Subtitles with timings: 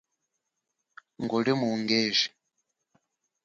[1.21, 2.27] Nguli mu ungeji.